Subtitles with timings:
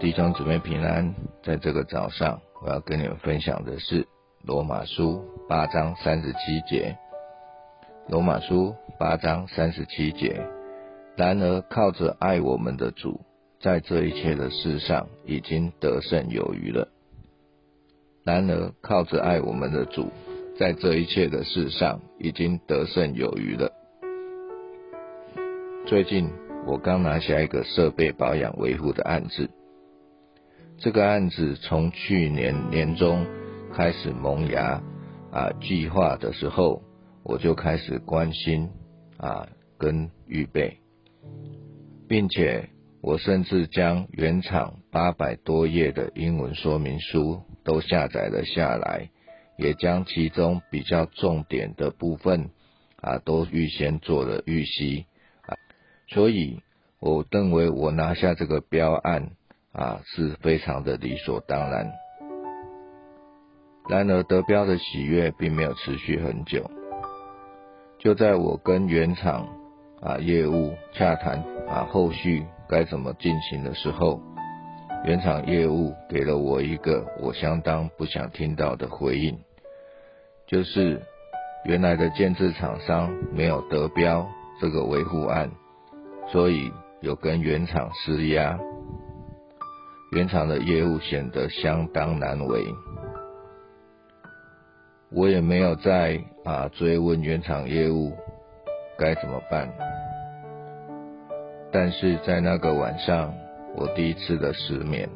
[0.00, 4.06] 弟兄姊妹平安，在这个早上，我要跟你们分享的是
[4.44, 6.96] 罗马书八章三十七节。
[8.06, 10.40] 罗马书八章三十七节。
[11.16, 13.20] 然而靠着爱我们的主，
[13.60, 16.86] 在这一切的事上已经得胜有余了。
[18.22, 20.12] 然而靠着爱我们的主，
[20.56, 23.72] 在这一切的事上已经得胜有余了。
[25.86, 26.30] 最近
[26.68, 29.50] 我刚拿下一个设备保养维护的案子。
[30.80, 33.26] 这个案子从去年年中
[33.74, 34.80] 开始萌芽
[35.32, 36.84] 啊，计划的时候
[37.24, 38.70] 我就开始关心
[39.16, 40.78] 啊，跟预备，
[42.08, 42.68] 并且
[43.02, 49.10] 我甚至将原厂八百多页的英文说明书都下载了下来，
[49.56, 52.50] 也将其中比较重点的部分
[53.00, 55.06] 啊都预先做了预习
[55.42, 55.58] 啊，
[56.06, 56.60] 所以
[57.00, 59.32] 我认为我拿下这个标案。
[59.78, 61.92] 啊，是非常的理所当然。
[63.88, 66.68] 然而得标的喜悦并没有持续很久。
[67.98, 69.48] 就在我跟原厂
[70.02, 74.20] 啊业务洽谈啊后续该怎么进行的时候，
[75.04, 79.38] 原厂业务给了我一个我相当不想听到的回应，
[80.46, 81.00] 就是
[81.64, 84.28] 原来的建制厂商没有得标
[84.60, 85.50] 这个维护案，
[86.32, 88.58] 所以有跟原厂施压。
[90.10, 92.64] 原厂的业务显得相当难为，
[95.10, 98.16] 我也没有再啊追问原厂业务
[98.98, 99.70] 该怎么办。
[101.70, 103.34] 但是在那个晚上，
[103.76, 105.06] 我第一次的失眠。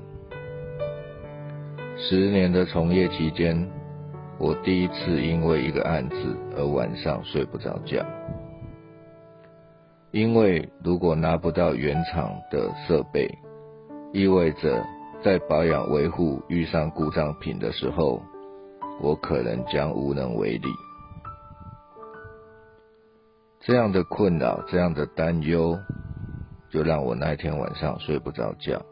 [1.96, 3.66] 十年的从业期间，
[4.38, 8.04] 我第一次因为一个案子而晚上睡不着觉。
[10.10, 13.26] 因为如果拿不到原厂的设备，
[14.12, 14.84] 意味着
[15.24, 18.22] 在保养维护遇上故障品的时候，
[19.00, 20.68] 我可能将无能为力。
[23.60, 25.78] 这样的困扰，这样的担忧，
[26.68, 28.82] 就让我那天晚上睡不着觉。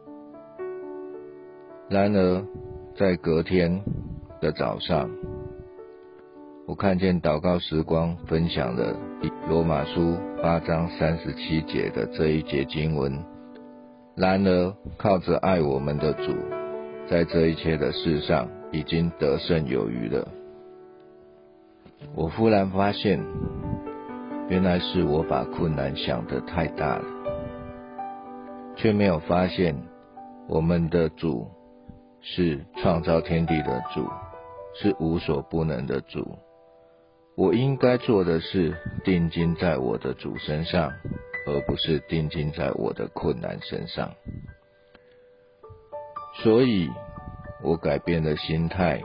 [1.88, 2.44] 然而，
[2.96, 3.82] 在隔天
[4.40, 5.10] 的早上，
[6.66, 8.96] 我看见祷告时光分享了
[9.48, 13.39] 罗马书八章三十七节的这一节经文。
[14.16, 16.34] 然而，靠着爱我们的主，
[17.08, 20.28] 在这一切的事上已经得胜有余了。
[22.14, 23.18] 我忽然发现，
[24.48, 27.04] 原来是我把困难想得太大了，
[28.76, 29.74] 却没有发现
[30.48, 31.46] 我们的主
[32.20, 34.06] 是创造天地的主，
[34.74, 36.36] 是无所不能的主。
[37.36, 40.92] 我应该做的是定睛在我的主身上。
[41.46, 44.12] 而不是定睛在我的困难身上，
[46.42, 46.88] 所以
[47.62, 49.00] 我改变了心态，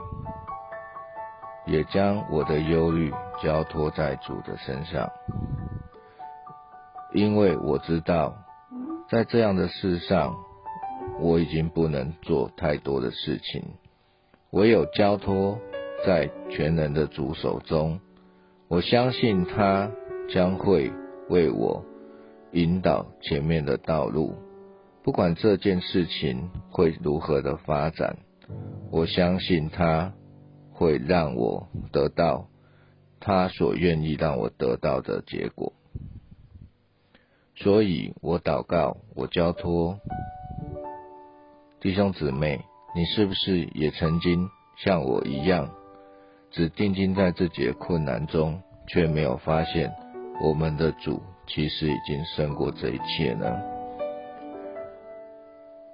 [1.66, 5.10] 也将我的忧虑交托在主的身上，
[7.12, 8.36] 因为我知道，
[9.10, 10.36] 在这样的事上，
[11.18, 13.62] 我已经不能做太多的事情，
[14.50, 15.58] 唯有交托
[16.04, 18.00] 在全能的主手中，
[18.68, 19.90] 我相信他
[20.28, 20.92] 将会
[21.28, 21.84] 为我。
[22.56, 24.34] 引导前面的道路，
[25.02, 28.16] 不管这件事情会如何的发展，
[28.90, 30.14] 我相信他
[30.72, 32.48] 会让我得到
[33.20, 35.74] 他所愿意让我得到的结果。
[37.56, 39.98] 所以我祷告，我交托
[41.78, 44.48] 弟兄姊妹，你是不是也曾经
[44.82, 45.68] 像我一样，
[46.50, 49.92] 只定睛在自己的困难中，却没有发现
[50.40, 51.20] 我们的主？
[51.46, 53.46] 其实已经胜过这一切呢。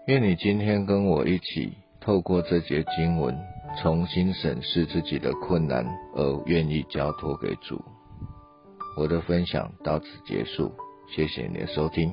[0.07, 3.39] 愿你今天跟我一起，透过这节经文，
[3.81, 7.81] 重新审视自己的困难，而愿意交托给主。
[8.97, 10.73] 我的分享到此结束，
[11.15, 12.13] 谢谢你的收听。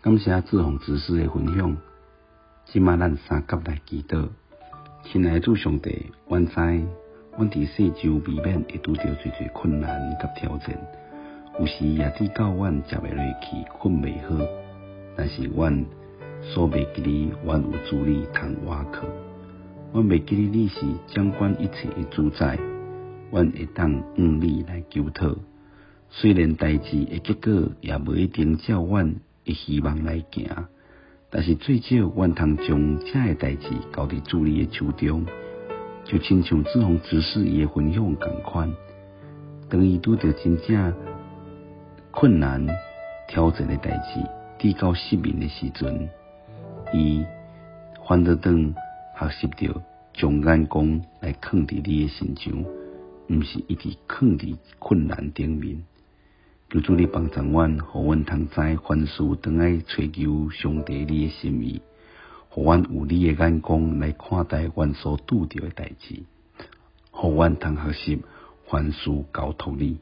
[0.00, 1.76] 感谢志宏执事的分享。
[2.64, 4.28] 今晚咱三甲来祈祷，
[5.04, 6.80] 亲爱的主上帝，万在。
[7.38, 9.88] 阮伫世上未免会拄着最最困难
[10.18, 10.76] 甲挑战，
[11.60, 14.44] 有时也滴到阮食袂落去，困袂好。
[15.16, 15.86] 但是阮
[16.42, 19.06] 所袂记哩，阮有主力通瓦靠。
[19.92, 22.58] 阮袂记哩，你是掌管一切的主宰，
[23.30, 25.36] 阮会当向你来求讨。
[26.10, 29.14] 虽然代志的结果也无一定照阮
[29.44, 30.66] 的希望来行，
[31.30, 35.24] 但是最少阮通将遮诶代志交伫主你的手中。
[36.08, 38.74] 就亲像志宏指示伊的分享共款，
[39.68, 40.94] 当伊拄着真正
[42.10, 42.66] 困难，
[43.28, 44.26] 挑战的代志，
[44.58, 46.08] 递到失眠的时阵，
[46.94, 47.22] 伊
[48.08, 48.74] 反倒当
[49.18, 49.82] 学习着
[50.14, 52.64] 将眼光来放伫你诶身上，
[53.28, 55.84] 毋是一直放伫困难顶面。
[56.70, 61.82] 求主你帮助阮，互阮通知凡事当爱追求上帝你的心意，
[62.58, 66.24] 互阮有你诶眼光来看待阮所拄着诶代志，
[67.12, 68.22] 互阮通学习
[68.66, 70.00] 凡事交托你。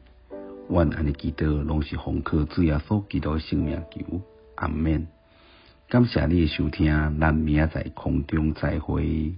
[0.66, 4.22] 阮安尼祈祷，拢是奉靠主耶稣基督圣名求，
[4.54, 5.06] 阿免。
[5.90, 6.86] 感谢你诶收听，
[7.20, 9.34] 咱明仔在空中再会。